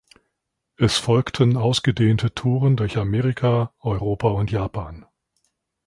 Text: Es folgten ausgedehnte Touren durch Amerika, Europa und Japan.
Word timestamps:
Es 0.77 0.97
folgten 0.97 1.57
ausgedehnte 1.57 2.33
Touren 2.33 2.75
durch 2.75 2.97
Amerika, 2.97 3.71
Europa 3.79 4.29
und 4.29 4.49
Japan. 4.49 5.05